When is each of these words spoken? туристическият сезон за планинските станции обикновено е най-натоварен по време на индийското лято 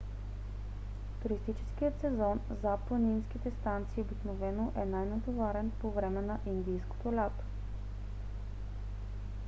туристическият 1.21 2.01
сезон 2.01 2.39
за 2.61 2.77
планинските 2.87 3.51
станции 3.61 4.01
обикновено 4.03 4.71
е 4.75 4.85
най-натоварен 4.85 5.71
по 5.81 5.91
време 5.91 6.21
на 6.21 6.39
индийското 6.45 7.13
лято 7.13 7.43